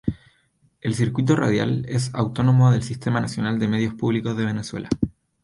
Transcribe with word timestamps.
El 0.81 0.95
circuito 0.95 1.35
radial 1.35 1.85
es 1.87 2.09
autónomo 2.15 2.71
del 2.71 2.81
Sistema 2.81 3.19
Nacional 3.21 3.59
de 3.59 3.67
Medios 3.67 3.93
Públicos 3.93 4.35
de 4.35 4.45
Venezuela. 4.47 4.89